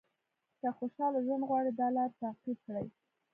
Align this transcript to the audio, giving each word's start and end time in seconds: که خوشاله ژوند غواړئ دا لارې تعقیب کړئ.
که 0.59 0.67
خوشاله 0.77 1.19
ژوند 1.25 1.43
غواړئ 1.49 1.71
دا 1.79 1.87
لارې 1.95 2.17
تعقیب 2.21 2.57
کړئ. 2.65 2.87